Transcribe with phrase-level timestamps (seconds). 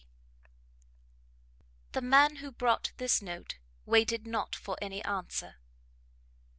[0.01, 0.49] D.
[1.91, 5.57] The man who brought this note, waited not for any answer.